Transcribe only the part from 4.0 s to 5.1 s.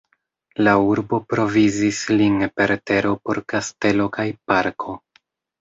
kaj parko.